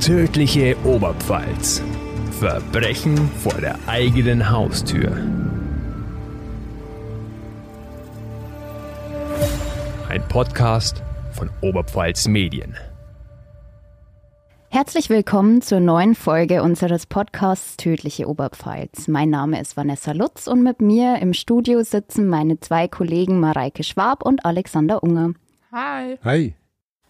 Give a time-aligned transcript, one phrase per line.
[0.00, 1.82] Tödliche Oberpfalz.
[2.38, 5.14] Verbrechen vor der eigenen Haustür.
[10.08, 11.02] Ein Podcast
[11.32, 12.78] von Oberpfalz Medien.
[14.70, 19.06] Herzlich willkommen zur neuen Folge unseres Podcasts Tödliche Oberpfalz.
[19.06, 23.84] Mein Name ist Vanessa Lutz und mit mir im Studio sitzen meine zwei Kollegen Mareike
[23.84, 25.34] Schwab und Alexander Unger.
[25.72, 26.18] Hi.
[26.24, 26.54] Hi.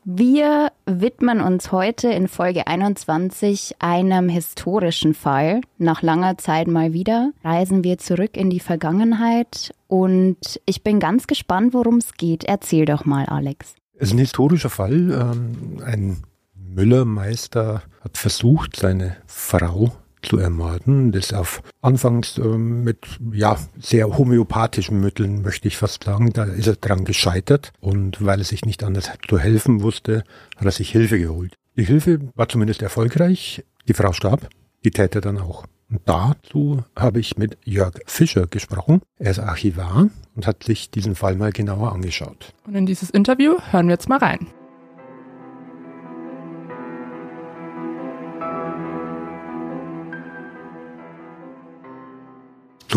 [0.04, 5.60] Wir widmen uns heute in Folge 21 einem historischen Fall.
[5.76, 11.26] Nach langer Zeit mal wieder reisen wir zurück in die Vergangenheit und ich bin ganz
[11.26, 12.44] gespannt, worum es geht.
[12.44, 13.74] Erzähl doch mal, Alex.
[13.98, 15.10] Es ist ein historischer Fall.
[15.10, 16.22] Ähm, ein
[16.54, 19.92] Müllermeister hat versucht, seine Frau
[20.22, 21.12] zu ermorden.
[21.12, 22.98] Das auf anfangs äh, mit
[23.32, 26.32] ja sehr homöopathischen Mitteln möchte ich fast sagen.
[26.32, 30.24] Da ist er dran gescheitert und weil er sich nicht anders zu helfen wusste,
[30.56, 31.54] hat er sich Hilfe geholt.
[31.76, 33.64] Die Hilfe war zumindest erfolgreich.
[33.88, 34.48] Die Frau starb,
[34.84, 35.64] die Täter dann auch.
[35.90, 39.02] Und dazu habe ich mit Jörg Fischer gesprochen.
[39.18, 42.54] Er ist Archivar und hat sich diesen Fall mal genauer angeschaut.
[42.66, 44.46] Und in dieses Interview hören wir jetzt mal rein.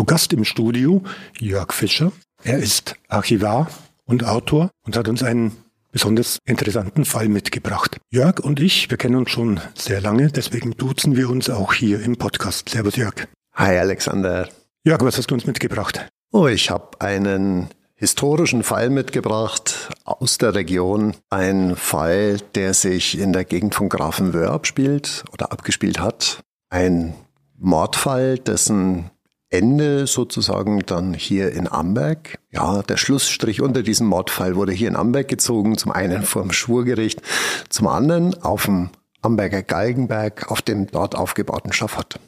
[0.04, 1.02] Zu Gast im Studio
[1.38, 2.12] Jörg Fischer.
[2.42, 3.70] Er ist Archivar
[4.04, 5.52] und Autor und hat uns einen
[5.92, 7.96] besonders interessanten Fall mitgebracht.
[8.10, 12.02] Jörg und ich, wir kennen uns schon sehr lange, deswegen duzen wir uns auch hier
[12.02, 12.68] im Podcast.
[12.68, 13.14] Servus Jörg.
[13.54, 14.50] Hi Alexander.
[14.84, 16.06] Jörg, was hast du uns mitgebracht?
[16.32, 21.14] Oh, ich habe einen historischen Fall mitgebracht aus der Region.
[21.30, 26.40] Ein Fall, der sich in der Gegend von Grafenwöhr abspielt oder abgespielt hat.
[26.68, 27.14] Ein
[27.56, 29.10] Mordfall, dessen
[29.54, 32.38] Ende sozusagen dann hier in Amberg.
[32.50, 37.22] Ja, der Schlussstrich unter diesem Mordfall wurde hier in Amberg gezogen, zum einen vom Schwurgericht,
[37.68, 38.90] zum anderen auf dem
[39.22, 42.18] Amberger Galgenberg auf dem dort aufgebauten Schafott.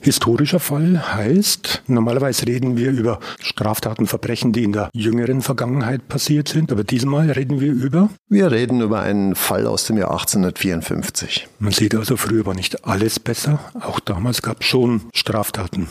[0.00, 6.48] Historischer Fall heißt, normalerweise reden wir über Straftaten, Verbrechen, die in der jüngeren Vergangenheit passiert
[6.48, 8.08] sind, aber diesmal reden wir über?
[8.28, 11.46] Wir reden über einen Fall aus dem Jahr 1854.
[11.60, 13.60] Man sieht also, früher war nicht alles besser.
[13.80, 15.88] Auch damals gab es schon Straftaten.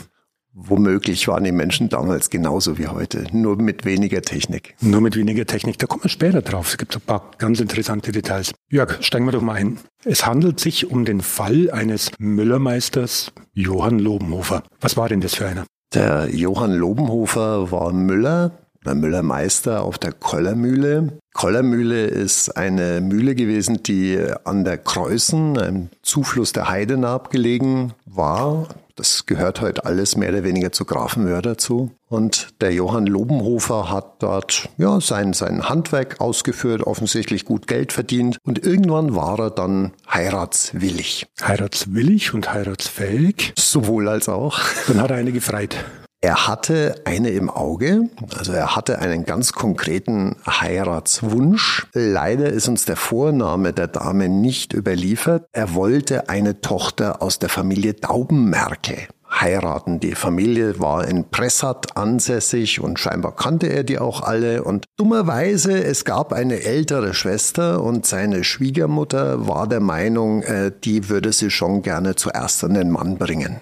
[0.54, 4.74] Womöglich waren die Menschen damals genauso wie heute, nur mit weniger Technik.
[4.82, 6.68] Nur mit weniger Technik, da kommen wir später drauf.
[6.68, 8.52] Es gibt ein paar ganz interessante Details.
[8.68, 9.78] Jörg, steigen wir doch mal ein.
[10.04, 14.62] Es handelt sich um den Fall eines Müllermeisters Johann Lobenhofer.
[14.80, 15.64] Was war denn das für einer?
[15.94, 18.52] Der Johann Lobenhofer war Müller,
[18.84, 21.18] der Müllermeister auf der Kollermühle.
[21.32, 28.68] Kollermühle ist eine Mühle gewesen, die an der Kreuzen, einem Zufluss der Heidenab gelegen war.
[29.02, 31.90] Das gehört heute alles mehr oder weniger zu Grafenwöhr dazu.
[32.08, 38.38] Und der Johann Lobenhofer hat dort ja, sein, sein Handwerk ausgeführt, offensichtlich gut Geld verdient.
[38.44, 41.26] Und irgendwann war er dann heiratswillig.
[41.42, 43.54] Heiratswillig und heiratsfähig?
[43.58, 44.60] Sowohl als auch.
[44.86, 45.76] Dann hat er eine gefreit.
[46.24, 51.88] Er hatte eine im Auge, also er hatte einen ganz konkreten Heiratswunsch.
[51.94, 55.46] Leider ist uns der Vorname der Dame nicht überliefert.
[55.50, 59.98] Er wollte eine Tochter aus der Familie Daubenmerkel heiraten.
[59.98, 64.62] Die Familie war in Pressat ansässig und scheinbar kannte er die auch alle.
[64.62, 71.08] Und dummerweise, es gab eine ältere Schwester und seine Schwiegermutter war der Meinung, äh, die
[71.08, 73.60] würde sie schon gerne zuerst an den Mann bringen.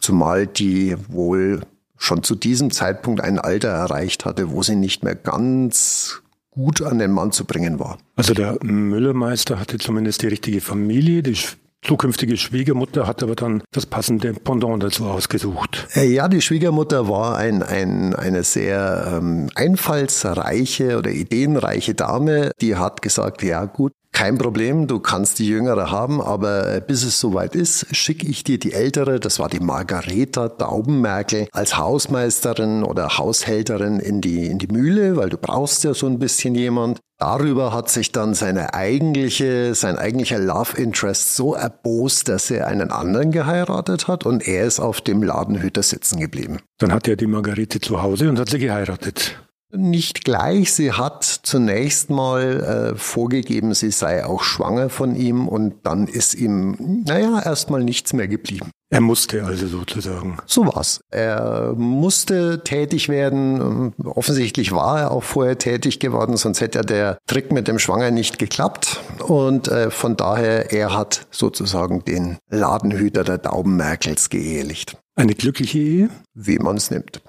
[0.00, 1.62] Zumal die wohl
[1.98, 6.98] schon zu diesem Zeitpunkt ein Alter erreicht hatte, wo sie nicht mehr ganz gut an
[6.98, 7.98] den Mann zu bringen war.
[8.16, 11.36] Also der Müllermeister hatte zumindest die richtige Familie, die
[11.82, 15.86] zukünftige Schwiegermutter hat aber dann das passende Pendant dazu ausgesucht.
[15.94, 22.76] Äh, ja, die Schwiegermutter war ein, ein, eine sehr ähm, einfallsreiche oder ideenreiche Dame, die
[22.76, 27.20] hat gesagt, ja gut, kein Problem, du kannst die Jüngere haben, aber äh, bis es
[27.20, 33.16] soweit ist, schicke ich dir die Ältere, das war die Margareta Daubenmerkel, als Hausmeisterin oder
[33.16, 36.98] Haushälterin in die, in die Mühle, weil du brauchst ja so ein bisschen jemand.
[37.18, 42.90] Darüber hat sich dann seine eigentliche, sein eigentlicher Love Interest so erbost, dass er einen
[42.90, 46.58] anderen geheiratet hat und er ist auf dem Ladenhüter sitzen geblieben.
[46.78, 49.38] Dann hat er die Margarete zu Hause und hat sie geheiratet.
[49.70, 50.72] Nicht gleich.
[50.72, 56.34] Sie hat zunächst mal äh, vorgegeben, sie sei auch schwanger von ihm und dann ist
[56.34, 58.70] ihm, naja, erstmal nichts mehr geblieben.
[58.90, 60.38] Er musste also sozusagen.
[60.46, 61.00] So war's.
[61.10, 63.92] Er musste tätig werden.
[64.02, 68.10] Offensichtlich war er auch vorher tätig geworden, sonst hätte ja der Trick mit dem Schwanger
[68.10, 69.00] nicht geklappt.
[69.22, 74.96] Und äh, von daher, er hat sozusagen den Ladenhüter der Daubenmerkels geehelicht.
[75.18, 76.10] Eine glückliche Ehe?
[76.34, 77.20] Wie man es nimmt.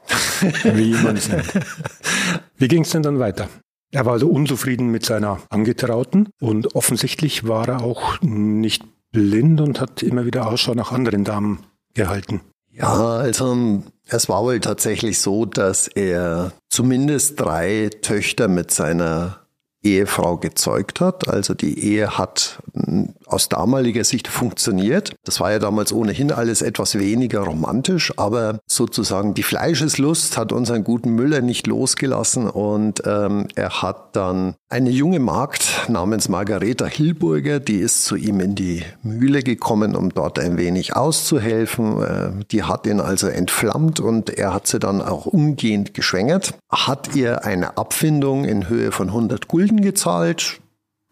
[0.64, 1.52] Wie man es nimmt.
[2.56, 3.50] Wie ging es denn dann weiter?
[3.92, 9.82] Er war also unzufrieden mit seiner Angetrauten und offensichtlich war er auch nicht blind und
[9.82, 11.66] hat immer wieder Ausschau nach anderen Damen
[11.96, 12.42] gehalten.
[12.72, 19.48] Ja, also es war wohl tatsächlich so, dass er zumindest drei Töchter mit seiner
[19.82, 21.28] Ehefrau gezeugt hat.
[21.28, 22.62] Also die Ehe hat
[23.30, 25.14] aus damaliger Sicht funktioniert.
[25.24, 30.84] Das war ja damals ohnehin alles etwas weniger romantisch, aber sozusagen die Fleischeslust hat unseren
[30.84, 37.60] guten Müller nicht losgelassen und ähm, er hat dann eine junge Magd namens Margareta Hilburger,
[37.60, 42.02] die ist zu ihm in die Mühle gekommen, um dort ein wenig auszuhelfen.
[42.02, 47.16] Äh, die hat ihn also entflammt und er hat sie dann auch umgehend geschwängert, hat
[47.16, 50.60] ihr eine Abfindung in Höhe von 100 Gulden gezahlt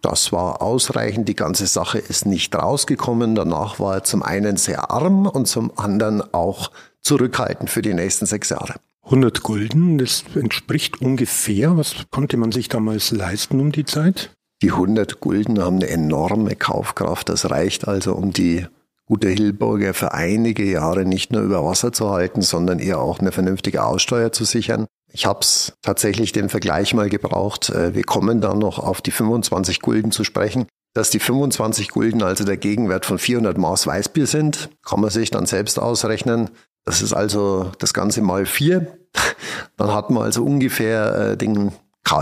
[0.02, 1.28] das war ausreichend.
[1.28, 3.36] Die ganze Sache ist nicht rausgekommen.
[3.36, 6.72] Danach war er zum einen sehr arm und zum anderen auch
[7.02, 8.76] zurückhaltend für die nächsten sechs Jahre.
[9.06, 14.32] 100 Gulden, das entspricht ungefähr, was konnte man sich damals leisten um die Zeit?
[14.62, 17.30] Die 100 Gulden haben eine enorme Kaufkraft.
[17.30, 18.66] Das reicht also, um die
[19.06, 23.32] gute Hilburger für einige Jahre nicht nur über Wasser zu halten, sondern ihr auch eine
[23.32, 24.88] vernünftige Aussteuer zu sichern.
[25.12, 27.69] Ich habe es tatsächlich den Vergleich mal gebraucht.
[27.69, 30.68] Äh, wir kommen dann noch auf die 25 Gulden zu sprechen.
[30.94, 35.30] Dass die 25 Gulden also der Gegenwert von 400 Maß Weißbier sind, kann man sich
[35.30, 36.50] dann selbst ausrechnen.
[36.86, 38.98] Das ist also das Ganze mal vier.
[39.77, 41.71] Dann hat man also ungefähr äh, den,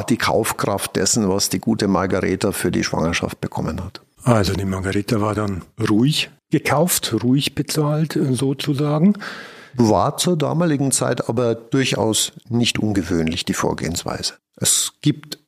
[0.10, 4.02] die Kaufkraft dessen, was die gute Margareta für die Schwangerschaft bekommen hat.
[4.24, 9.14] Also die Margareta war dann ruhig gekauft, ruhig bezahlt äh, sozusagen.
[9.78, 14.36] War zur damaligen Zeit aber durchaus nicht ungewöhnlich, die Vorgehensweise.
[14.56, 15.40] Es gibt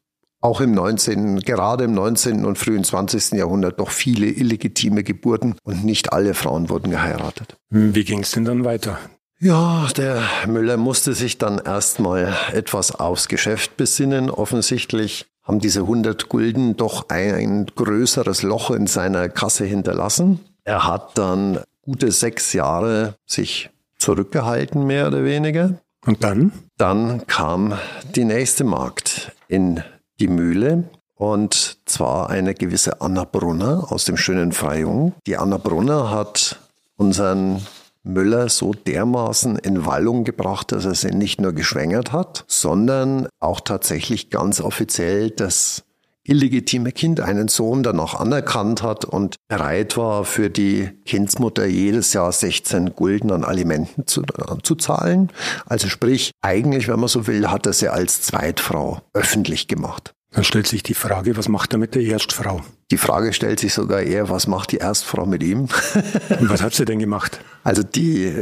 [0.41, 2.45] auch im 19., gerade im 19.
[2.45, 3.33] und frühen 20.
[3.33, 7.57] Jahrhundert doch viele illegitime Geburten und nicht alle Frauen wurden geheiratet.
[7.69, 8.99] Wie ging es denn dann weiter?
[9.39, 14.29] Ja, der Müller musste sich dann erstmal etwas aufs Geschäft besinnen.
[14.29, 20.39] Offensichtlich haben diese 100 Gulden doch ein größeres Loch in seiner Kasse hinterlassen.
[20.63, 23.69] Er hat dann gute sechs Jahre sich
[24.07, 25.81] zurückgehalten, mehr oder weniger.
[26.05, 26.53] Und dann?
[26.77, 27.73] Dann kam
[28.15, 29.83] die nächste Magd in
[30.21, 30.85] die Mühle.
[31.15, 35.13] Und zwar eine gewisse Anna Brunner aus dem schönen Freyung.
[35.25, 36.57] Die Anna Brunner hat
[36.95, 37.61] unseren
[38.03, 43.59] Müller so dermaßen in Wallung gebracht, dass er sie nicht nur geschwängert hat, sondern auch
[43.59, 45.83] tatsächlich ganz offiziell das
[46.27, 52.31] illegitime Kind einen Sohn danach anerkannt hat und bereit war, für die Kindsmutter jedes Jahr
[52.31, 55.31] 16 Gulden an Alimenten zu, äh, zu zahlen.
[55.65, 60.13] Also sprich, eigentlich, wenn man so will, hat er sie als Zweitfrau öffentlich gemacht.
[60.37, 62.61] Dann stellt sich die Frage, was macht er mit der Erstfrau?
[62.91, 65.61] Die Frage stellt sich sogar eher, was macht die Erstfrau mit ihm?
[66.39, 67.39] Und was hat sie denn gemacht?
[67.63, 68.35] Also die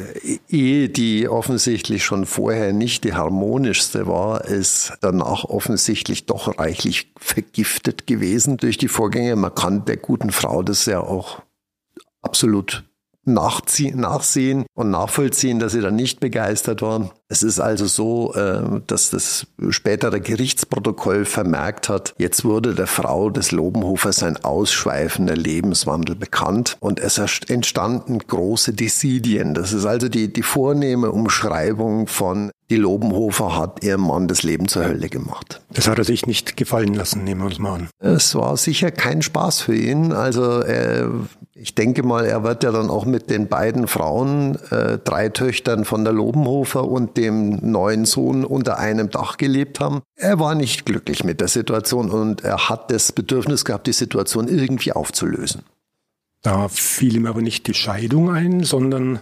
[0.49, 8.07] Ehe, die offensichtlich schon vorher nicht die harmonischste war, ist danach offensichtlich doch reichlich vergiftet
[8.07, 9.37] gewesen durch die Vorgänge.
[9.37, 11.43] Man kann der guten Frau das ja auch
[12.21, 12.83] absolut
[13.25, 17.11] nachsehen und nachvollziehen, dass sie dann nicht begeistert war.
[17.27, 23.31] Es ist also so, äh, dass das spätere Gerichtsprotokoll vermerkt hat, jetzt wurde der Frau
[23.31, 29.55] des Lobenhofers ein ausschweifender Lebenswandel bekannt und es entstanden große Desidien.
[29.55, 34.67] Das ist also die, die vornehme Umschreibung von die Lobenhofer hat ihrem Mann das Leben
[34.67, 35.61] zur Hölle gemacht.
[35.71, 37.89] Das hat er sich nicht gefallen lassen, nehmen wir uns mal an.
[37.99, 40.11] Es war sicher kein Spaß für ihn.
[40.11, 41.05] Also äh,
[41.53, 45.85] ich denke mal, er wird ja dann auch mit den beiden Frauen, äh, drei Töchtern
[45.85, 50.01] von der Lobenhofer und dem neuen Sohn unter einem Dach gelebt haben.
[50.15, 54.47] Er war nicht glücklich mit der Situation und er hat das Bedürfnis gehabt, die Situation
[54.47, 55.63] irgendwie aufzulösen.
[56.41, 59.19] Da fiel ihm aber nicht die Scheidung ein, sondern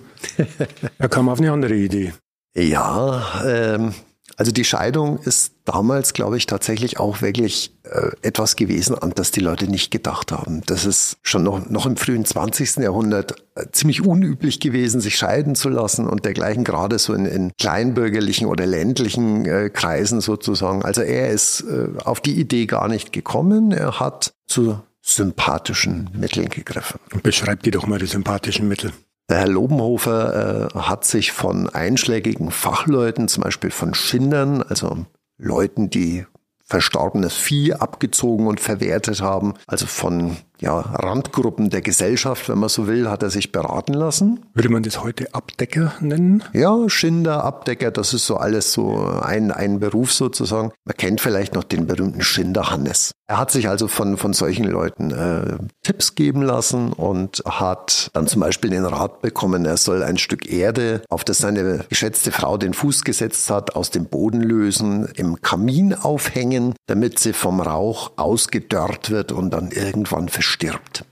[0.98, 2.14] er kam auf eine andere Idee.
[2.56, 3.94] Ja, ähm,
[4.38, 9.32] also die Scheidung ist damals, glaube ich, tatsächlich auch wirklich äh, etwas gewesen, an das
[9.32, 10.62] die Leute nicht gedacht haben.
[10.66, 12.78] Das ist schon noch, noch im frühen 20.
[12.78, 17.52] Jahrhundert äh, ziemlich unüblich gewesen, sich scheiden zu lassen und dergleichen, gerade so in, in
[17.60, 20.84] kleinbürgerlichen oder ländlichen äh, Kreisen sozusagen.
[20.84, 23.72] Also er ist äh, auf die Idee gar nicht gekommen.
[23.72, 27.00] Er hat zu sympathischen Mitteln gegriffen.
[27.22, 28.94] Beschreib dir doch mal die sympathischen Mittel.
[29.30, 35.06] Der Herr Lobenhofer äh, hat sich von einschlägigen Fachleuten, zum Beispiel von Schindern, also
[35.38, 36.26] Leuten, die
[36.66, 42.88] verstorbenes Vieh abgezogen und verwertet haben, also von ja, Randgruppen der Gesellschaft, wenn man so
[42.88, 44.46] will, hat er sich beraten lassen.
[44.54, 46.42] Würde man das heute Abdecker nennen?
[46.54, 50.72] Ja, Schinder, Abdecker, das ist so alles so ein, ein Beruf sozusagen.
[50.86, 53.12] Man kennt vielleicht noch den berühmten Schinder Hannes.
[53.28, 58.28] Er hat sich also von, von solchen Leuten äh, Tipps geben lassen und hat dann
[58.28, 62.58] zum Beispiel den Rat bekommen, er soll ein Stück Erde, auf das seine geschätzte Frau
[62.58, 68.12] den Fuß gesetzt hat, aus dem Boden lösen, im Kamin aufhängen, damit sie vom Rauch
[68.18, 71.04] ausgedörrt wird und dann irgendwann verschwindet stirbt.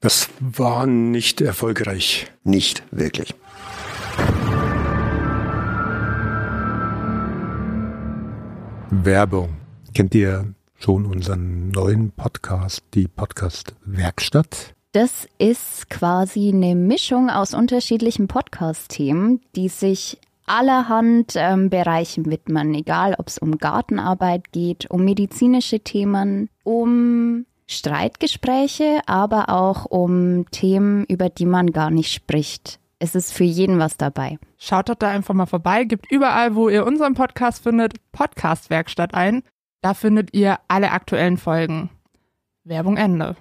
[0.00, 2.32] Das war nicht erfolgreich.
[2.44, 3.34] Nicht wirklich.
[8.90, 9.56] Werbung.
[9.94, 14.74] Kennt ihr schon unseren neuen Podcast, die Podcast Werkstatt?
[14.92, 23.14] Das ist quasi eine Mischung aus unterschiedlichen Podcast-Themen, die sich allerhand ähm, Bereichen widmen, egal
[23.18, 31.28] ob es um Gartenarbeit geht, um medizinische Themen, um Streitgespräche, aber auch um Themen, über
[31.28, 32.80] die man gar nicht spricht.
[32.98, 34.38] Es ist für jeden was dabei.
[34.56, 39.14] Schaut doch da einfach mal vorbei, gibt überall, wo ihr unseren Podcast findet, Podcast Werkstatt
[39.14, 39.42] ein.
[39.82, 41.90] Da findet ihr alle aktuellen Folgen.
[42.64, 43.36] Werbung Ende.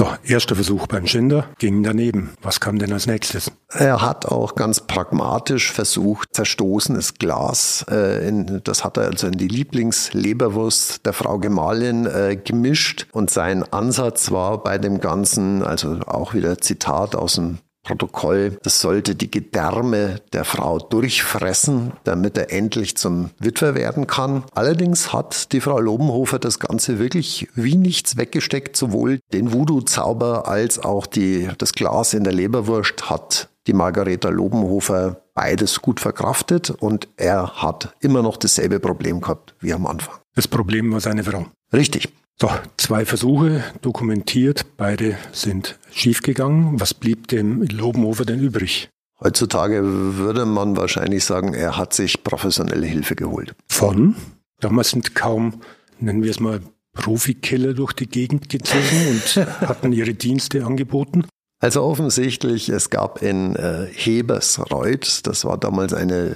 [0.00, 2.30] So, erster Versuch beim Schinder ging daneben.
[2.40, 3.52] Was kam denn als nächstes?
[3.68, 9.34] Er hat auch ganz pragmatisch versucht, zerstoßenes Glas, äh, in, das hat er also in
[9.34, 13.08] die Lieblingsleberwurst der Frau Gemahlin äh, gemischt.
[13.12, 18.80] Und sein Ansatz war bei dem Ganzen, also auch wieder Zitat aus dem Protokoll, das
[18.80, 24.44] sollte die Gedärme der Frau durchfressen, damit er endlich zum Witwer werden kann.
[24.54, 30.78] Allerdings hat die Frau Lobenhofer das Ganze wirklich wie nichts weggesteckt, sowohl den Voodoo-Zauber als
[30.78, 37.08] auch die, das Glas in der Leberwurst hat die Margareta Lobenhofer beides gut verkraftet und
[37.16, 40.16] er hat immer noch dasselbe Problem gehabt wie am Anfang.
[40.34, 41.46] Das Problem war seine Frau.
[41.72, 42.08] Richtig.
[42.40, 46.80] So, zwei Versuche dokumentiert, beide sind schiefgegangen.
[46.80, 48.88] Was blieb dem Lobenhofer denn übrig?
[49.20, 53.54] Heutzutage würde man wahrscheinlich sagen, er hat sich professionelle Hilfe geholt.
[53.68, 54.16] Von?
[54.58, 55.60] Damals sind kaum,
[55.98, 56.62] nennen wir es mal,
[56.94, 61.26] Profikiller durch die Gegend gezogen und hatten ihre Dienste angeboten.
[61.60, 66.34] Also offensichtlich, es gab in äh, Hebersreuth, das war damals eine,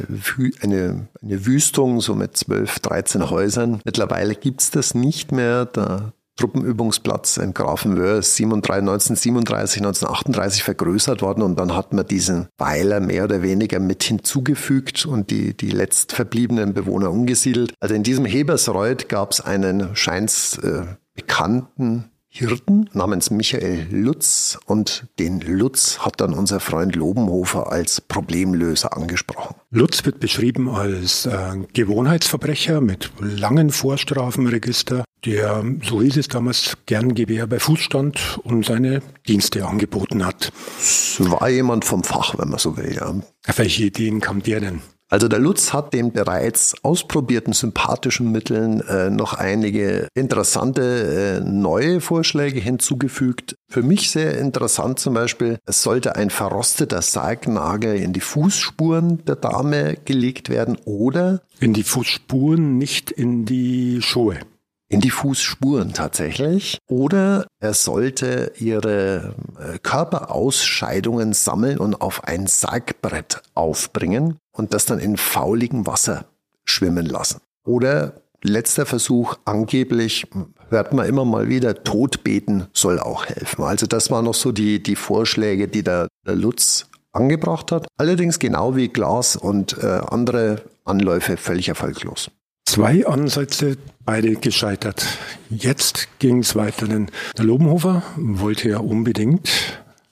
[0.60, 3.80] eine, eine Wüstung, so mit 12, 13 Häusern.
[3.86, 5.64] Mittlerweile gibt's das nicht mehr.
[5.64, 13.00] Der Truppenübungsplatz in Grafenwöhr ist 1937, 1938 vergrößert worden und dann hat man diesen Weiler
[13.00, 17.72] mehr oder weniger mit hinzugefügt und die, die letztverbliebenen Bewohner umgesiedelt.
[17.80, 20.82] Also in diesem Hebersreuth gab's einen scheins äh,
[21.14, 28.96] bekannten Hirten namens Michael Lutz und den Lutz hat dann unser Freund Lobenhofer als Problemlöser
[28.96, 29.54] angesprochen.
[29.70, 37.14] Lutz wird beschrieben als äh, Gewohnheitsverbrecher mit langen Vorstrafenregister, der, so hieß es damals, gern
[37.14, 40.52] Gewehr bei Fuß stand und seine Dienste angeboten hat.
[40.76, 43.14] Es war jemand vom Fach, wenn man so will, ja.
[43.46, 44.82] Auf welche Ideen kam der denn?
[45.14, 52.00] Also der Lutz hat den bereits ausprobierten sympathischen Mitteln äh, noch einige interessante äh, neue
[52.00, 53.54] Vorschläge hinzugefügt.
[53.68, 59.36] Für mich sehr interessant zum Beispiel, es sollte ein verrosteter Sargnagel in die Fußspuren der
[59.36, 64.40] Dame gelegt werden oder in die Fußspuren, nicht in die Schuhe
[64.88, 66.78] in die Fußspuren tatsächlich.
[66.88, 74.98] Oder er sollte ihre äh, Körperausscheidungen sammeln und auf ein Sargbrett aufbringen und das dann
[74.98, 76.26] in fauligem Wasser
[76.64, 77.40] schwimmen lassen.
[77.64, 80.26] Oder letzter Versuch, angeblich
[80.68, 83.64] hört man immer mal wieder, Todbeten soll auch helfen.
[83.64, 87.86] Also das waren noch so die, die Vorschläge, die der, der Lutz angebracht hat.
[87.96, 92.30] Allerdings genau wie Glas und äh, andere Anläufe völlig erfolglos.
[92.66, 95.06] Zwei Ansätze, beide gescheitert.
[95.50, 99.50] Jetzt ging es weiter, denn der Lobenhofer wollte ja unbedingt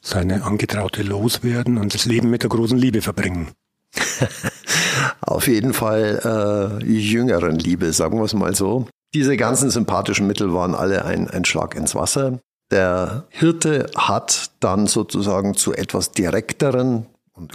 [0.00, 3.48] seine Angetraute loswerden und das Leben mit der großen Liebe verbringen.
[5.20, 8.86] Auf jeden Fall äh, jüngeren Liebe, sagen wir es mal so.
[9.14, 12.38] Diese ganzen sympathischen Mittel waren alle ein, ein Schlag ins Wasser.
[12.70, 17.06] Der Hirte hat dann sozusagen zu etwas direkteren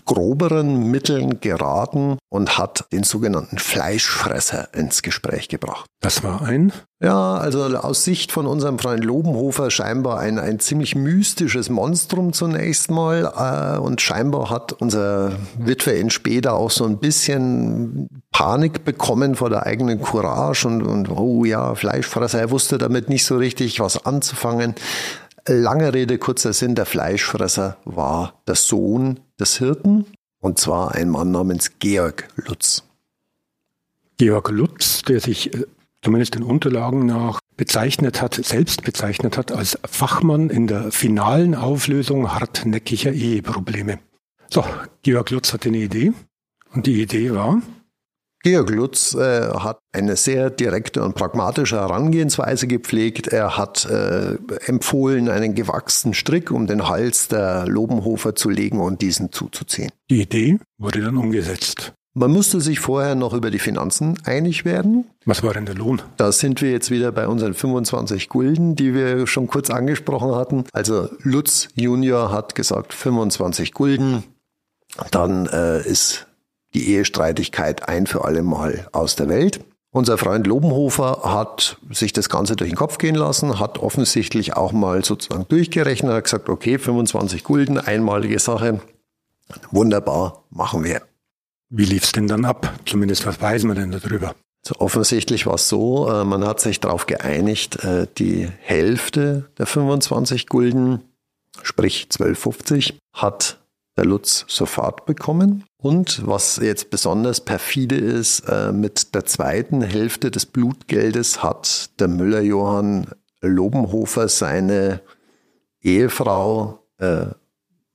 [0.05, 5.85] groberen Mitteln geraten und hat den sogenannten Fleischfresser ins Gespräch gebracht.
[6.01, 6.71] Das war ein?
[7.01, 12.89] Ja, also aus Sicht von unserem Freund Lobenhofer scheinbar ein, ein ziemlich mystisches Monstrum zunächst
[12.89, 13.31] mal.
[13.77, 19.49] Äh, und scheinbar hat unser Witwer in später auch so ein bisschen Panik bekommen vor
[19.49, 22.39] der eigenen Courage und, und oh ja, Fleischfresser.
[22.39, 24.75] Er wusste damit nicht so richtig was anzufangen.
[25.47, 30.05] Lange Rede, kurzer Sinn, der Fleischfresser war der Sohn des Hirten
[30.39, 32.83] und zwar ein Mann namens Georg Lutz.
[34.17, 35.65] Georg Lutz, der sich äh,
[36.01, 42.31] zumindest den Unterlagen nach bezeichnet hat, selbst bezeichnet hat als Fachmann in der finalen Auflösung
[42.31, 43.99] hartnäckiger Eheprobleme.
[44.49, 44.63] So,
[45.01, 46.13] Georg Lutz hatte eine Idee
[46.73, 47.61] und die Idee war,
[48.47, 53.27] Georg Lutz äh, hat eine sehr direkte und pragmatische Herangehensweise gepflegt.
[53.27, 54.37] Er hat äh,
[54.67, 59.91] empfohlen, einen gewachsenen Strick um den Hals der Lobenhofer zu legen und diesen zuzuziehen.
[60.09, 61.91] Die Idee wurde dann umgesetzt.
[62.13, 65.03] Man musste sich vorher noch über die Finanzen einig werden.
[65.25, 66.01] Was war denn der Lohn?
[66.15, 70.63] Da sind wir jetzt wieder bei unseren 25 Gulden, die wir schon kurz angesprochen hatten.
[70.71, 74.23] Also Lutz Junior hat gesagt 25 Gulden.
[75.11, 76.26] Dann äh, ist
[76.73, 79.61] die Ehestreitigkeit ein für alle Mal aus der Welt.
[79.91, 84.71] Unser Freund Lobenhofer hat sich das Ganze durch den Kopf gehen lassen, hat offensichtlich auch
[84.71, 88.81] mal sozusagen durchgerechnet, hat gesagt, okay, 25 Gulden, einmalige Sache,
[89.71, 91.01] wunderbar, machen wir.
[91.69, 92.73] Wie lief es denn dann ab?
[92.85, 94.35] Zumindest was weiß man denn darüber?
[94.65, 99.65] So, offensichtlich war es so, äh, man hat sich darauf geeinigt, äh, die Hälfte der
[99.65, 101.01] 25 Gulden,
[101.63, 103.59] sprich 12,50, hat
[103.97, 105.63] der Lutz sofort bekommen.
[105.77, 112.07] Und was jetzt besonders perfide ist, äh, mit der zweiten Hälfte des Blutgeldes hat der
[112.07, 113.07] Müller Johann
[113.41, 115.01] Lobenhofer seine
[115.81, 117.27] Ehefrau äh,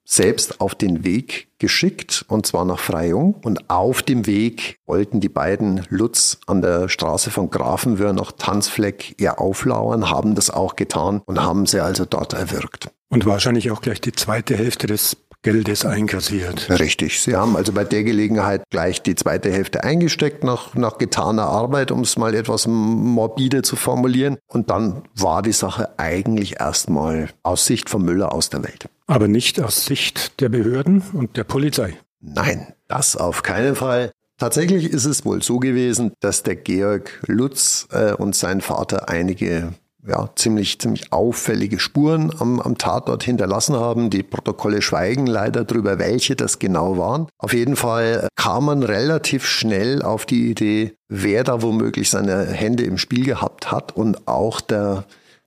[0.05, 3.35] selbst auf den Weg geschickt, und zwar nach Freyung.
[3.35, 9.21] Und auf dem Weg wollten die beiden Lutz an der Straße von Grafenwöhr nach Tanzfleck
[9.21, 12.91] ihr auflauern, haben das auch getan und haben sie also dort erwürgt.
[13.09, 16.71] Und wahrscheinlich auch gleich die zweite Hälfte des Geldes einkassiert.
[16.71, 17.21] Richtig.
[17.21, 21.91] Sie haben also bei der Gelegenheit gleich die zweite Hälfte eingesteckt nach, nach getaner Arbeit,
[21.91, 24.39] um es mal etwas morbide zu formulieren.
[24.47, 28.89] Und dann war die Sache eigentlich erstmal aus Sicht von Müller aus der Welt.
[29.07, 31.97] Aber nicht aus Sicht der Behörden und der Polizei.
[32.21, 34.13] Nein, das auf keinen Fall.
[34.39, 39.75] Tatsächlich ist es wohl so gewesen, dass der Georg Lutz äh, und sein Vater einige
[40.07, 44.11] ja, ziemlich, ziemlich auffällige Spuren am, am Tatort hinterlassen haben.
[44.11, 47.29] Die Protokolle schweigen leider darüber, welche das genau waren.
[47.39, 52.85] Auf jeden Fall kam man relativ schnell auf die Idee, wer da womöglich seine Hände
[52.85, 55.05] im Spiel gehabt hat und auch der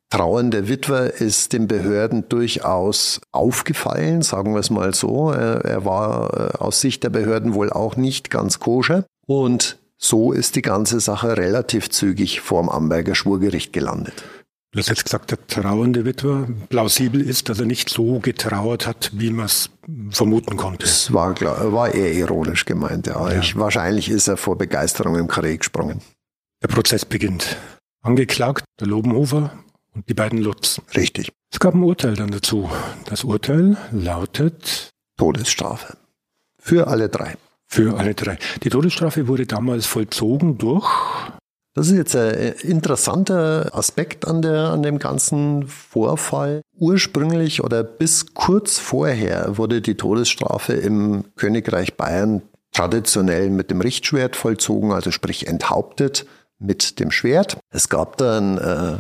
[0.09, 5.31] trauernde Witwer ist den Behörden durchaus aufgefallen, sagen wir es mal so.
[5.31, 10.55] Er war äh, aus Sicht der Behörden wohl auch nicht ganz koscher und so ist
[10.55, 14.23] die ganze Sache relativ zügig vorm Amberger Schwurgericht gelandet.
[14.75, 19.09] Du hast jetzt gesagt, der trauernde Witwer plausibel ist, dass er nicht so getrauert hat,
[19.13, 19.69] wie man es
[20.09, 20.85] vermuten konnte.
[20.85, 23.31] Das war, klar, war eher ironisch gemeint, ja.
[23.31, 23.39] ja.
[23.39, 26.01] Ich, wahrscheinlich ist er vor Begeisterung im Karree gesprungen.
[26.61, 27.55] Der Prozess beginnt.
[28.01, 29.57] Angeklagt der Lobenhofer
[29.93, 30.81] und die beiden Lutz.
[30.93, 31.31] Richtig.
[31.53, 32.69] Es gab ein Urteil dann dazu.
[33.05, 35.95] Das Urteil lautet Todesstrafe.
[36.59, 37.37] Für alle drei.
[37.65, 38.37] Für alle drei.
[38.63, 40.85] Die Todesstrafe wurde damals vollzogen durch
[41.75, 46.61] das ist jetzt ein interessanter Aspekt an, der, an dem ganzen Vorfall.
[46.77, 54.37] Ursprünglich oder bis kurz vorher wurde die Todesstrafe im Königreich Bayern traditionell mit dem Richtschwert
[54.37, 56.25] vollzogen, also sprich enthauptet
[56.59, 57.57] mit dem Schwert.
[57.69, 58.97] Es gab dann äh,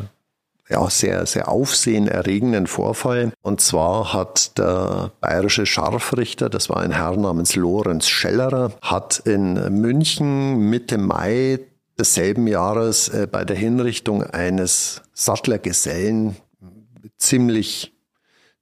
[0.69, 3.31] ja, sehr, sehr aufsehenerregenden Vorfall.
[3.41, 9.53] Und zwar hat der bayerische Scharfrichter, das war ein Herr namens Lorenz Schellerer, hat in
[9.79, 11.59] München Mitte Mai
[11.97, 16.35] desselben Jahres äh, bei der Hinrichtung eines Sattlergesellen
[17.17, 17.95] ziemlich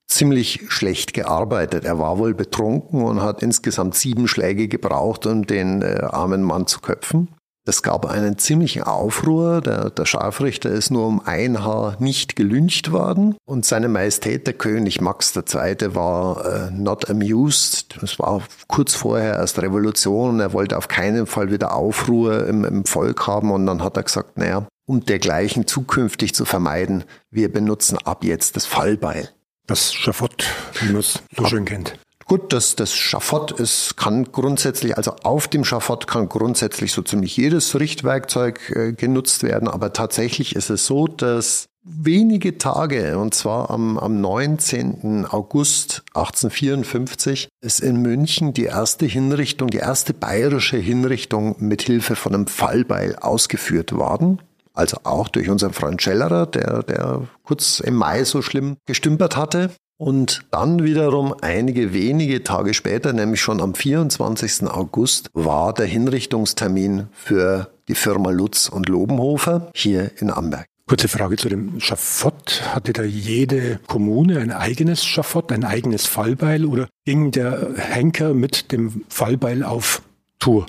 [0.05, 1.85] ziemlich schlecht gearbeitet.
[1.85, 6.67] Er war wohl betrunken und hat insgesamt sieben Schläge gebraucht, um den äh, armen Mann
[6.67, 7.29] zu köpfen.
[7.65, 9.61] Es gab einen ziemlichen Aufruhr.
[9.61, 13.35] Der, der Scharfrichter ist nur um ein Haar nicht gelüncht worden.
[13.45, 18.01] Und seine Majestät, der König Max II., war äh, not amused.
[18.01, 20.41] Das war kurz vorher erst Revolution.
[20.41, 23.51] Er wollte auf keinen Fall wieder Aufruhr im, im Volk haben.
[23.51, 28.57] Und dann hat er gesagt, naja, um dergleichen zukünftig zu vermeiden, wir benutzen ab jetzt
[28.57, 29.29] das Fallbeil.
[29.67, 30.45] Das Schafott,
[30.81, 31.97] wie man es so schön kennt.
[32.25, 37.35] Gut, das, das Schafott ist, kann grundsätzlich, also auf dem Schafott kann grundsätzlich so ziemlich
[37.37, 43.69] jedes Richtwerkzeug äh, genutzt werden, aber tatsächlich ist es so, dass wenige Tage, und zwar
[43.69, 45.25] am, am 19.
[45.29, 52.33] August 1854, ist in München die erste Hinrichtung, die erste bayerische Hinrichtung mit Hilfe von
[52.33, 54.41] einem Fallbeil ausgeführt worden.
[54.73, 59.69] Also auch durch unseren Freund Schellerer, der, der kurz im Mai so schlimm gestümpert hatte.
[59.97, 64.67] Und dann wiederum einige wenige Tage später, nämlich schon am 24.
[64.67, 70.65] August, war der Hinrichtungstermin für die Firma Lutz und Lobenhofer hier in Amberg.
[70.85, 72.61] Kurze Frage zu dem Schafott.
[72.73, 78.71] Hatte da jede Kommune ein eigenes Schafott, ein eigenes Fallbeil oder ging der Henker mit
[78.73, 80.01] dem Fallbeil auf
[80.39, 80.65] Tour?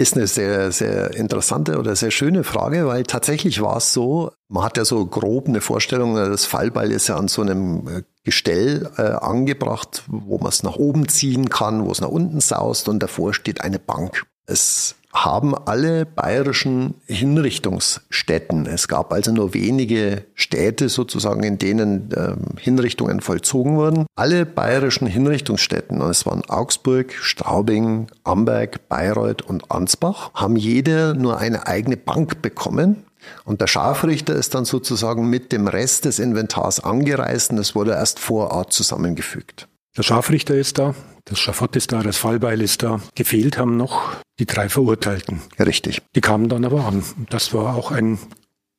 [0.00, 4.62] Ist eine sehr, sehr interessante oder sehr schöne Frage, weil tatsächlich war es so, man
[4.62, 8.88] hat ja so grob eine Vorstellung, das Fallbeil ist ja an so einem äh, Gestell
[8.96, 13.02] äh, angebracht, wo man es nach oben ziehen kann, wo es nach unten saust und
[13.02, 14.24] davor steht eine Bank.
[14.46, 18.66] Es haben alle bayerischen Hinrichtungsstätten.
[18.66, 24.06] Es gab also nur wenige Städte sozusagen, in denen äh, Hinrichtungen vollzogen wurden.
[24.16, 31.38] Alle bayerischen Hinrichtungsstätten, und es waren Augsburg, Straubing, Amberg, Bayreuth und Ansbach, haben jede nur
[31.38, 33.04] eine eigene Bank bekommen.
[33.44, 37.92] Und der Scharfrichter ist dann sozusagen mit dem Rest des Inventars angereist und es wurde
[37.92, 39.67] erst vor Ort zusammengefügt.
[39.98, 43.00] Der Scharfrichter ist da, das Schafott ist da, das Fallbeil ist da.
[43.16, 45.42] Gefehlt haben noch die drei Verurteilten.
[45.58, 46.02] Richtig.
[46.14, 47.02] Die kamen dann aber an.
[47.30, 48.20] Das war auch ein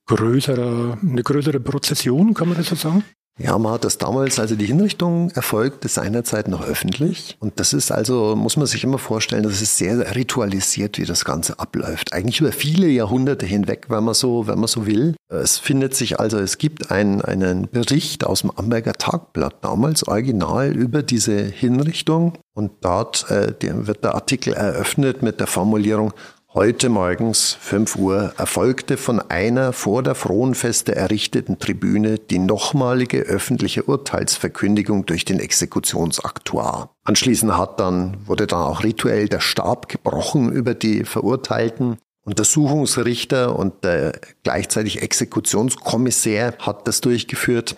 [0.07, 3.03] größerer, eine größere Prozession, kann man das so sagen?
[3.39, 7.37] Ja, man hat das damals, also die Hinrichtung erfolgte seinerzeit noch öffentlich.
[7.39, 11.23] Und das ist also, muss man sich immer vorstellen, das ist sehr ritualisiert, wie das
[11.23, 12.11] Ganze abläuft.
[12.11, 15.15] Eigentlich über viele Jahrhunderte hinweg, wenn man so, wenn man so will.
[15.29, 20.75] Es findet sich also, es gibt ein, einen Bericht aus dem Amberger Tagblatt, damals original
[20.75, 22.33] über diese Hinrichtung.
[22.53, 26.11] Und dort äh, wird der Artikel eröffnet mit der Formulierung,
[26.55, 33.83] Heute morgens 5 Uhr erfolgte von einer vor der Frohenfeste errichteten Tribüne die nochmalige öffentliche
[33.83, 36.95] Urteilsverkündigung durch den Exekutionsaktuar.
[37.03, 41.99] Anschließend hat dann, wurde dann auch rituell der Stab gebrochen über die Verurteilten.
[42.23, 47.75] Untersuchungsrichter und der gleichzeitig Exekutionskommissär hat das durchgeführt.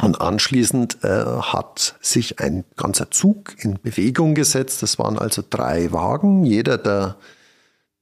[0.00, 4.84] Und anschließend äh, hat sich ein ganzer Zug in Bewegung gesetzt.
[4.84, 6.44] Das waren also drei Wagen.
[6.44, 7.16] Jeder der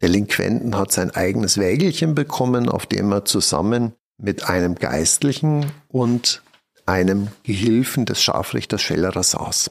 [0.02, 6.42] Delinquenten hat sein eigenes Wägelchen bekommen, auf dem er zusammen mit einem Geistlichen und
[6.84, 9.70] einem Gehilfen des Scharfrichters Schellerer saß.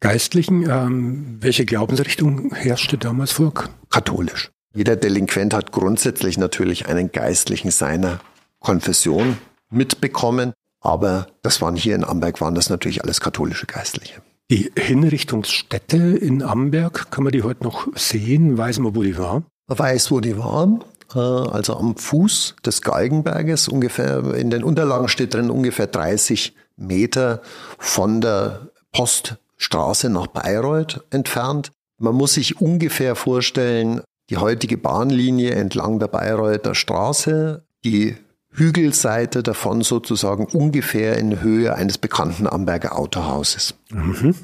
[0.00, 3.52] Geistlichen, ähm, welche Glaubensrichtung herrschte damals vor?
[3.90, 4.50] Katholisch.
[4.74, 8.20] Jeder Delinquent hat grundsätzlich natürlich einen Geistlichen seiner
[8.60, 9.36] Konfession
[9.68, 14.22] mitbekommen, aber das waren hier in Amberg, waren das natürlich alles katholische Geistliche.
[14.50, 18.58] Die Hinrichtungsstätte in Amberg, kann man die heute noch sehen?
[18.58, 19.44] Weiß man, wo die war?
[19.78, 20.84] Weiß, wo die waren.
[21.14, 27.42] Äh, also am Fuß des Galgenberges, ungefähr, in den Unterlagen steht drin, ungefähr 30 Meter
[27.78, 31.70] von der Poststraße nach Bayreuth entfernt.
[31.98, 38.16] Man muss sich ungefähr vorstellen, die heutige Bahnlinie entlang der Bayreuther Straße, die
[38.52, 43.74] Hügelseite davon sozusagen ungefähr in Höhe eines bekannten Amberger Autohauses.
[43.90, 44.34] Mhm.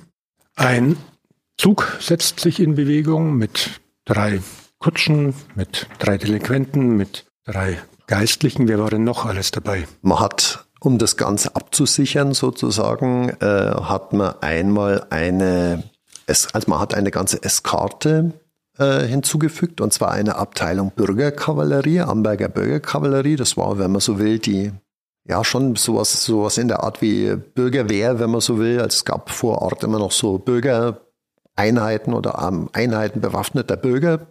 [0.55, 0.97] Ein
[1.57, 4.41] Zug setzt sich in Bewegung mit drei
[4.79, 8.69] Kutschen, mit drei Delinquenten, mit drei Geistlichen.
[8.69, 9.87] Wer war denn noch alles dabei?
[10.03, 15.83] Man hat, um das Ganze abzusichern sozusagen, äh, hat man einmal eine,
[16.27, 18.33] also man hat eine ganze Eskarte
[18.79, 23.37] äh, hinzugefügt, und zwar eine Abteilung Bürgerkavallerie, Amberger Bürgerkavallerie.
[23.37, 24.73] Das war, wenn man so will, die
[25.29, 28.79] ja, schon sowas, sowas in der Art wie Bürgerwehr, wenn man so will.
[28.79, 34.27] Also es gab vor Ort immer noch so Bürgereinheiten oder ähm, Einheiten bewaffneter Bürger,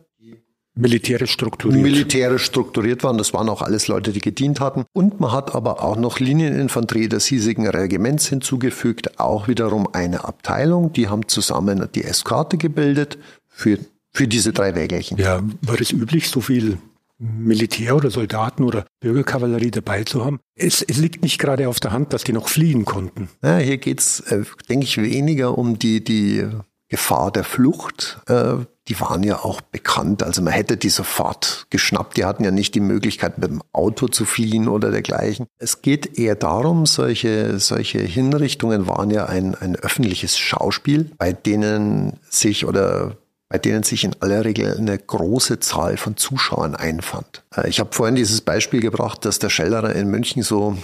[0.76, 1.82] militärisch strukturiert.
[1.82, 3.18] Militärisch strukturiert waren.
[3.18, 4.86] Das waren auch alles Leute, die gedient hatten.
[4.94, 9.20] Und man hat aber auch noch Linieninfanterie des hiesigen Regiments hinzugefügt.
[9.20, 10.94] Auch wiederum eine Abteilung.
[10.94, 13.80] Die haben zusammen die Eskarte gebildet für,
[14.12, 15.18] für diese drei Wägelchen.
[15.18, 16.78] Ja, war es üblich, so viel
[17.18, 20.40] Militär oder Soldaten oder Bürgerkavallerie dabei zu haben.
[20.56, 23.30] Es, es liegt nicht gerade auf der Hand, dass die noch fliehen konnten.
[23.42, 26.46] Ja, hier geht's, äh, denke ich, weniger um die, die
[26.90, 28.20] Gefahr der Flucht.
[28.28, 28.58] Äh,
[28.88, 30.22] die waren ja auch bekannt.
[30.22, 32.18] Also man hätte die sofort geschnappt.
[32.18, 35.48] Die hatten ja nicht die Möglichkeit, mit dem Auto zu fliehen oder dergleichen.
[35.58, 42.20] Es geht eher darum, solche, solche Hinrichtungen waren ja ein, ein öffentliches Schauspiel, bei denen
[42.30, 43.18] sich oder
[43.48, 47.44] bei denen sich in aller Regel eine große Zahl von Zuschauern einfand.
[47.56, 50.78] Äh, ich habe vorhin dieses Beispiel gebracht, dass der Schellerer in München so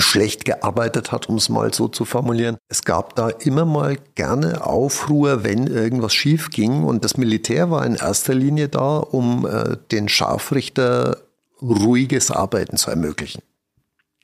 [0.00, 2.56] schlecht gearbeitet hat, um es mal so zu formulieren.
[2.68, 6.84] Es gab da immer mal gerne Aufruhr, wenn irgendwas schief ging.
[6.84, 11.18] Und das Militär war in erster Linie da, um äh, den Scharfrichter
[11.62, 13.42] ruhiges Arbeiten zu ermöglichen.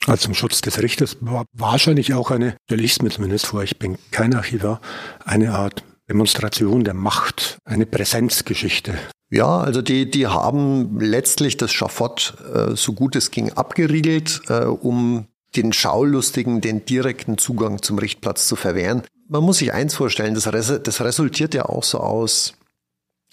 [0.05, 3.63] Also zum Schutz des Richters war wahrscheinlich auch eine, stelle ich es mir zumindest vor,
[3.63, 4.81] ich bin kein Archivar,
[5.23, 8.97] eine Art Demonstration der Macht, eine Präsenzgeschichte.
[9.29, 14.65] Ja, also die, die haben letztlich das Schafott äh, so gut es ging abgeriegelt, äh,
[14.65, 15.25] um
[15.55, 19.03] den Schaulustigen den direkten Zugang zum Richtplatz zu verwehren.
[19.27, 22.53] Man muss sich eins vorstellen, das, das resultiert ja auch so aus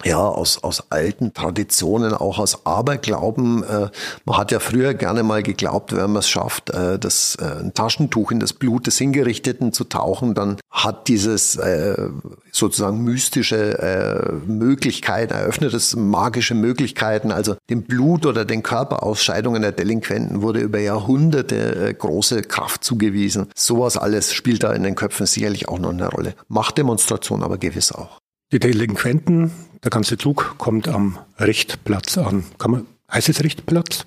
[0.05, 3.63] ja, aus, aus alten Traditionen, auch aus Aberglauben.
[3.65, 3.89] Äh,
[4.25, 7.75] man hat ja früher gerne mal geglaubt, wenn man es schafft, äh, das, äh, ein
[7.75, 12.09] Taschentuch in das Blut des Hingerichteten zu tauchen, dann hat dieses äh,
[12.53, 17.33] sozusagen mystische äh, Möglichkeiten, eröffnet es magische Möglichkeiten.
[17.33, 23.49] Also dem Blut oder den Körperausscheidungen der Delinquenten wurde über Jahrhunderte äh, große Kraft zugewiesen.
[23.55, 26.35] Sowas alles spielt da in den Köpfen sicherlich auch noch eine Rolle.
[26.49, 28.21] Machtdemonstration aber gewiss auch.
[28.53, 32.45] Die Delinquenten, Der ganze Zug kommt am Richtplatz an.
[32.59, 34.05] Kann man, heißt es Richtplatz?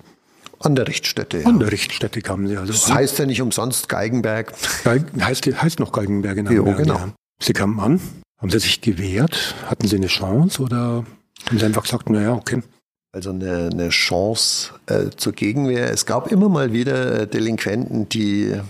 [0.60, 1.46] An der Richtstätte, ja.
[1.46, 2.72] An der Richtstätte kamen sie also.
[2.72, 2.94] Das an.
[2.94, 4.54] heißt ja nicht umsonst Geigenberg.
[4.84, 6.94] Geig, heißt, heißt noch Geigenberg in Amberg, genau.
[6.94, 7.12] Ja.
[7.42, 8.00] Sie kamen an.
[8.38, 9.54] Haben sie sich gewehrt?
[9.66, 11.04] Hatten sie eine Chance oder
[11.46, 12.62] haben sie einfach gesagt, naja, okay.
[13.12, 15.90] Also eine, eine Chance äh, zur Gegenwehr.
[15.90, 18.60] Es gab immer mal wieder äh, Delinquenten, die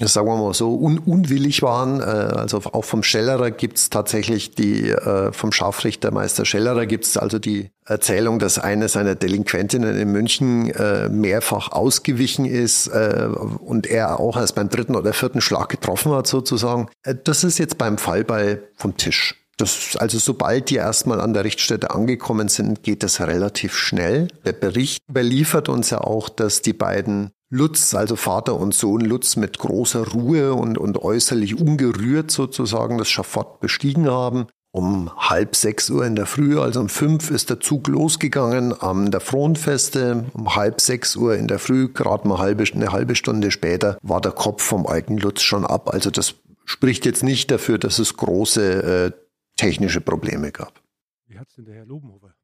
[0.00, 2.00] sagen wir mal so, un unwillig waren.
[2.00, 7.70] Äh, also auch vom Schellerer gibt's tatsächlich die, äh, vom Scharfrichtermeister Schellerer gibt's also die
[7.84, 14.56] Erzählung, dass eine seiner Delinquentinnen in München äh, mehrfach ausgewichen ist und er auch erst
[14.56, 16.88] beim dritten oder vierten Schlag getroffen hat sozusagen.
[17.24, 19.36] Das ist jetzt beim Fallball vom Tisch.
[19.56, 24.28] Das, also sobald die erstmal an der Richtstätte angekommen sind, geht das relativ schnell.
[24.44, 29.36] Der Bericht überliefert uns ja auch, dass die beiden Lutz, also Vater und Sohn Lutz,
[29.36, 34.46] mit großer Ruhe und, und äußerlich ungerührt sozusagen das Schafott bestiegen haben.
[34.72, 39.10] Um halb sechs Uhr in der Früh, also um fünf, ist der Zug losgegangen am
[39.10, 40.26] der Fronfeste.
[40.34, 44.20] Um halb sechs Uhr in der Früh, gerade mal halbe, eine halbe Stunde später, war
[44.20, 45.94] der Kopf vom alten Lutz schon ab.
[45.94, 46.34] Also das
[46.66, 49.12] spricht jetzt nicht dafür, dass es große äh,
[49.56, 50.82] technische Probleme gab.
[51.26, 52.35] Wie hat es denn der Herr Lobenhofer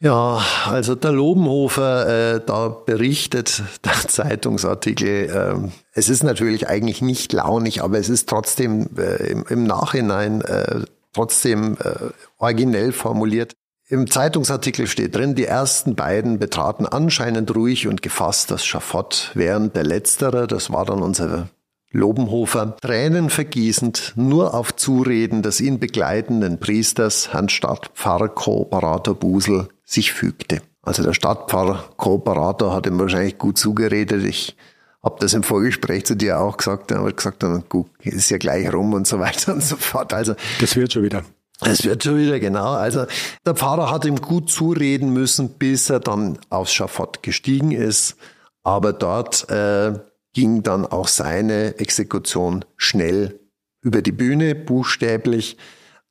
[0.00, 7.32] ja, also der Lobenhofer, äh, da berichtet der Zeitungsartikel, äh, es ist natürlich eigentlich nicht
[7.32, 10.80] launig, aber es ist trotzdem äh, im, im, Nachhinein äh,
[11.14, 13.54] trotzdem äh, originell formuliert.
[13.88, 19.76] Im Zeitungsartikel steht drin, die ersten beiden betraten anscheinend ruhig und gefasst das Schafott, während
[19.76, 21.48] der letztere, das war dann unser
[21.92, 30.12] Lobenhofer, Tränen vergießend, nur auf Zureden des ihn begleitenden Priesters, Herrn Stadtpfarrer Kooperator Busel, sich
[30.12, 30.60] fügte.
[30.82, 34.24] Also der Stadtpfarrer Kooperator hat ihm wahrscheinlich gut zugeredet.
[34.24, 34.56] Ich
[35.02, 36.90] habe das im Vorgespräch zu dir auch gesagt.
[36.90, 40.12] Er hat gesagt, gut, ist ja gleich rum und so weiter und so fort.
[40.12, 41.24] Also das wird schon wieder.
[41.64, 42.72] Es wird schon wieder, genau.
[42.72, 43.06] Also
[43.46, 48.16] der Pfarrer hat ihm gut zureden müssen, bis er dann aufs Schafott gestiegen ist.
[48.62, 49.94] Aber dort äh,
[50.34, 53.40] ging dann auch seine Exekution schnell
[53.80, 55.56] über die Bühne, buchstäblich.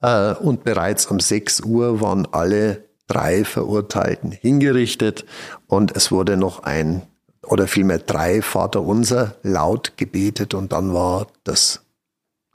[0.01, 5.25] Äh, und bereits um 6 Uhr waren alle drei Verurteilten hingerichtet
[5.67, 7.03] und es wurde noch ein
[7.43, 11.81] oder vielmehr drei Vaterunser laut gebetet und dann war das,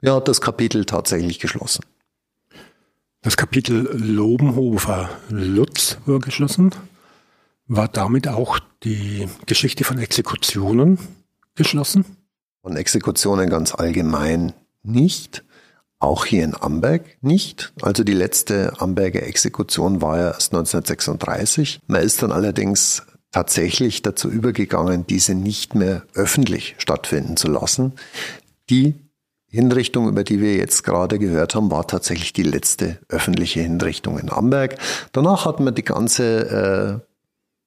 [0.01, 1.85] ja, das Kapitel tatsächlich geschlossen.
[3.21, 6.71] Das Kapitel Lobenhofer Lutz war geschlossen.
[7.67, 10.97] War damit auch die Geschichte von Exekutionen
[11.55, 12.03] geschlossen?
[12.63, 15.43] Von Exekutionen ganz allgemein nicht.
[16.01, 17.73] Auch hier in Amberg nicht.
[17.83, 21.79] Also die letzte Amberger Exekution war ja erst 1936.
[21.85, 27.93] Man ist dann allerdings tatsächlich dazu übergegangen, diese nicht mehr öffentlich stattfinden zu lassen.
[28.71, 28.95] Die
[29.45, 34.31] Hinrichtung, über die wir jetzt gerade gehört haben, war tatsächlich die letzte öffentliche Hinrichtung in
[34.31, 34.77] Amberg.
[35.11, 37.05] Danach hat man die ganze, äh,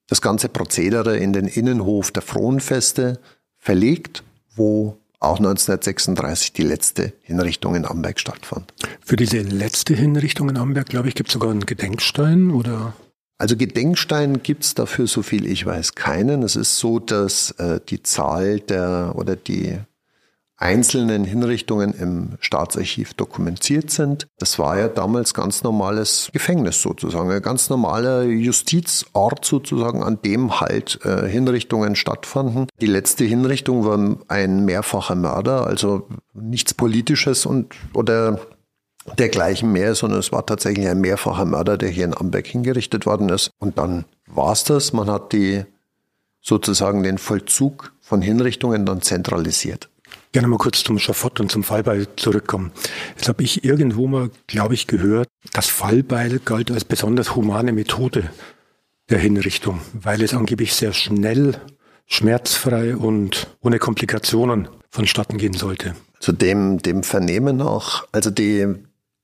[0.08, 3.20] das ganze Prozedere in den Innenhof der Frohnfeste
[3.58, 4.24] verlegt,
[4.56, 8.72] wo auch 1936 die letzte Hinrichtung in Amberg stattfand.
[9.04, 12.94] Für diese letzte Hinrichtung in Amberg, glaube ich, gibt es sogar einen Gedenkstein oder?
[13.38, 16.42] Also Gedenkstein gibt es dafür, so viel ich weiß, keinen.
[16.42, 19.78] Es ist so, dass äh, die Zahl der oder die
[20.56, 24.28] einzelnen Hinrichtungen im Staatsarchiv dokumentiert sind.
[24.38, 30.60] Das war ja damals ganz normales Gefängnis sozusagen, ein ganz normaler Justizort sozusagen, an dem
[30.60, 32.68] halt äh, Hinrichtungen stattfanden.
[32.80, 38.40] Die letzte Hinrichtung war ein mehrfacher Mörder, also nichts Politisches und oder
[39.18, 43.28] dergleichen mehr, sondern es war tatsächlich ein mehrfacher Mörder, der hier in Amberg hingerichtet worden
[43.28, 43.50] ist.
[43.58, 44.92] Und dann war's das.
[44.92, 45.64] Man hat die
[46.40, 49.90] sozusagen den Vollzug von Hinrichtungen dann zentralisiert
[50.34, 52.72] gerne mal kurz zum Schafott und zum Fallbeil zurückkommen.
[53.16, 58.28] Jetzt habe ich irgendwo mal, glaube ich, gehört, das Fallbeil galt als besonders humane Methode
[59.08, 61.60] der Hinrichtung, weil es angeblich sehr schnell,
[62.06, 65.94] schmerzfrei und ohne Komplikationen vonstatten gehen sollte.
[66.18, 68.74] Zu dem, dem Vernehmen auch, also die,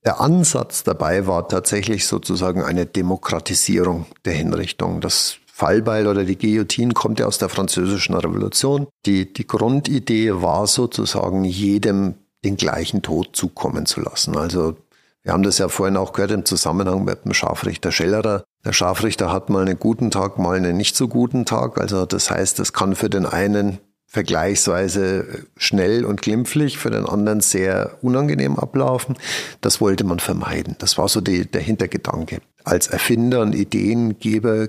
[0.05, 5.01] der Ansatz dabei war tatsächlich sozusagen eine Demokratisierung der Hinrichtung.
[5.01, 8.87] Das Fallbeil oder die Guillotine kommt ja aus der französischen Revolution.
[9.05, 14.35] Die, die Grundidee war sozusagen, jedem den gleichen Tod zukommen zu lassen.
[14.35, 14.75] Also
[15.21, 18.43] wir haben das ja vorhin auch gehört im Zusammenhang mit dem Scharfrichter Schellerer.
[18.65, 21.79] Der Scharfrichter hat mal einen guten Tag, mal einen nicht so guten Tag.
[21.79, 27.39] Also das heißt, es kann für den einen vergleichsweise schnell und glimpflich, für den anderen
[27.39, 29.15] sehr unangenehm ablaufen.
[29.61, 30.75] Das wollte man vermeiden.
[30.79, 32.41] Das war so die, der Hintergedanke.
[32.63, 34.67] Als Erfinder und Ideengeber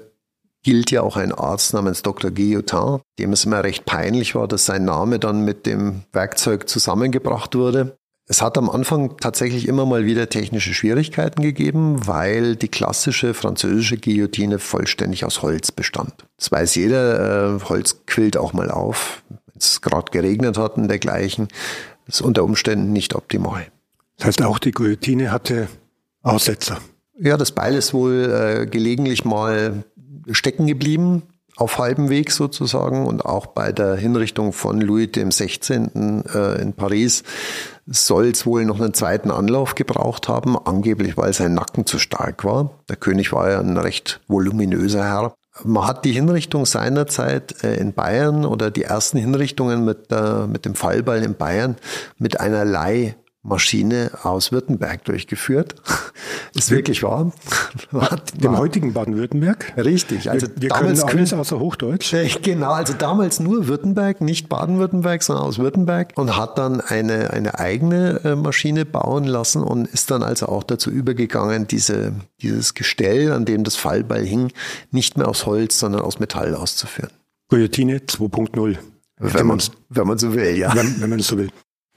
[0.62, 2.31] gilt ja auch ein Arzt namens Dr.
[2.31, 7.55] Guillotin, dem es immer recht peinlich war, dass sein Name dann mit dem Werkzeug zusammengebracht
[7.55, 7.96] wurde.
[8.29, 13.98] Es hat am Anfang tatsächlich immer mal wieder technische Schwierigkeiten gegeben, weil die klassische französische
[13.98, 16.14] Guillotine vollständig aus Holz bestand.
[16.38, 19.22] Das weiß jeder, äh, Holz quillt auch mal auf.
[19.29, 21.48] Wenn es gerade geregnet hat und dergleichen,
[22.07, 23.66] das ist unter Umständen nicht optimal.
[24.18, 25.68] Das heißt, auch die Guillotine hatte
[26.22, 26.79] Aussetzer.
[27.18, 29.85] Ja, das Beil ist wohl äh, gelegentlich mal
[30.30, 31.22] stecken geblieben
[31.56, 36.24] auf halbem Weg sozusagen und auch bei der Hinrichtung von Louis dem 16.
[36.35, 37.24] Äh, in Paris
[37.87, 42.44] soll es wohl noch einen zweiten Anlauf gebraucht haben, angeblich weil sein Nacken zu stark
[42.44, 42.70] war.
[42.88, 45.35] Der König war ja ein recht voluminöser Herr.
[45.64, 50.64] Man hat die Hinrichtung seinerzeit äh, in Bayern oder die ersten Hinrichtungen mit, äh, mit
[50.64, 51.76] dem Fallball in Bayern
[52.18, 55.74] mit einer Leih Maschine aus Württemberg durchgeführt.
[56.55, 57.33] Ist wirklich wahr.
[58.35, 59.72] Dem heutigen Baden-Württemberg?
[59.76, 60.31] Richtig.
[60.31, 62.14] Also wir, wir damals können alles außer Hochdeutsch.
[62.42, 67.59] Genau, also damals nur Württemberg, nicht Baden-Württemberg, sondern aus Württemberg und hat dann eine, eine
[67.59, 73.33] eigene äh, Maschine bauen lassen und ist dann also auch dazu übergegangen, diese, dieses Gestell,
[73.33, 74.52] an dem das Fallbeil hing,
[74.90, 77.11] nicht mehr aus Holz, sondern aus Metall auszuführen.
[77.48, 78.78] Guillotine 2.0.
[79.18, 80.74] Wenn man, wenn man so will, ja.
[80.74, 81.50] Wenn, wenn man so will.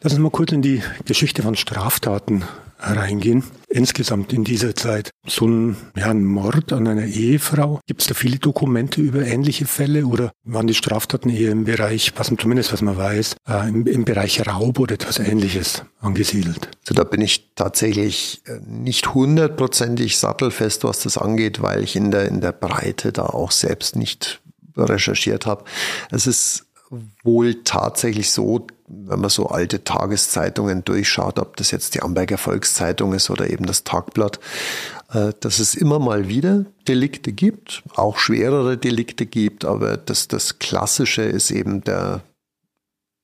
[0.05, 2.43] Lass uns mal kurz in die Geschichte von Straftaten
[2.77, 3.43] reingehen.
[3.69, 5.09] Insgesamt in dieser Zeit.
[5.25, 7.79] So ein, ja, ein Mord an einer Ehefrau.
[7.87, 12.13] Gibt es da viele Dokumente über ähnliche Fälle oder waren die Straftaten eher im Bereich,
[12.17, 16.69] was zumindest was man weiß, äh, im, im Bereich Raub oder etwas ähnliches angesiedelt?
[16.81, 22.11] Also da bin ich tatsächlich äh, nicht hundertprozentig sattelfest, was das angeht, weil ich in
[22.11, 24.39] der, in der Breite da auch selbst nicht
[24.77, 25.63] recherchiert habe.
[26.11, 26.64] Es ist
[27.23, 33.13] wohl tatsächlich so, wenn man so alte Tageszeitungen durchschaut, ob das jetzt die Amberger Volkszeitung
[33.13, 34.39] ist oder eben das Tagblatt,
[35.11, 40.59] äh, dass es immer mal wieder Delikte gibt, auch schwerere Delikte gibt, aber das, das
[40.59, 42.21] Klassische ist eben der,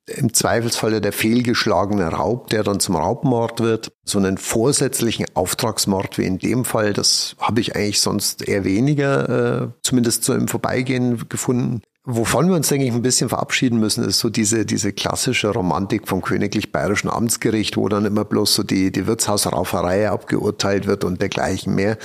[0.07, 3.91] im Zweifelsfalle der fehlgeschlagene Raub, der dann zum Raubmord wird.
[4.03, 9.63] So einen vorsätzlichen Auftragsmord wie in dem Fall, das habe ich eigentlich sonst eher weniger,
[9.63, 11.81] äh, zumindest so im Vorbeigehen gefunden.
[12.03, 16.07] Wovon wir uns, denke ich, ein bisschen verabschieden müssen, ist so diese, diese klassische Romantik
[16.07, 21.21] vom königlich bayerischen Amtsgericht, wo dann immer bloß so die, die Wirtshausrauferei abgeurteilt wird und
[21.21, 21.99] dergleichen mehr.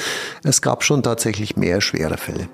[0.45, 2.51] Es gab schon tatsächlich mehr schwere Fälle.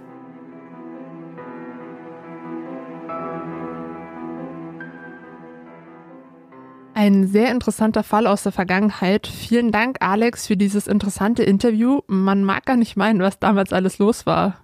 [6.94, 9.26] Ein sehr interessanter Fall aus der Vergangenheit.
[9.26, 12.02] Vielen Dank, Alex, für dieses interessante Interview.
[12.06, 14.58] Man mag gar nicht meinen, was damals alles los war.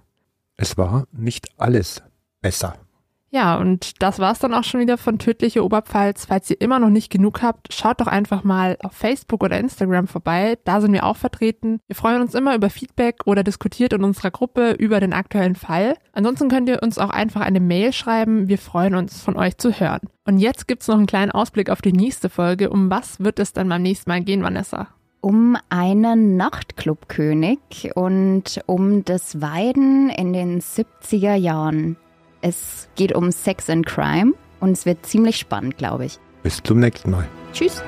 [0.55, 2.03] Es war nicht alles
[2.41, 2.75] besser.
[3.31, 6.25] Ja, und das war's dann auch schon wieder von Tödliche Oberpfalz.
[6.25, 10.07] Falls ihr immer noch nicht genug habt, schaut doch einfach mal auf Facebook oder Instagram
[10.07, 10.57] vorbei.
[10.63, 11.79] Da sind wir auch vertreten.
[11.85, 15.95] Wir freuen uns immer über Feedback oder diskutiert in unserer Gruppe über den aktuellen Fall.
[16.11, 18.47] Ansonsten könnt ihr uns auch einfach eine Mail schreiben.
[18.47, 20.09] Wir freuen uns, von euch zu hören.
[20.25, 22.71] Und jetzt gibt's noch einen kleinen Ausblick auf die nächste Folge.
[22.71, 24.87] Um was wird es dann beim nächsten Mal gehen, Vanessa?
[25.21, 31.97] um einen Nachtclubkönig und um das Weiden in den 70er Jahren.
[32.41, 36.19] Es geht um Sex and Crime und es wird ziemlich spannend, glaube ich.
[36.43, 37.27] Bis zum nächsten Mal.
[37.53, 37.83] Tschüss.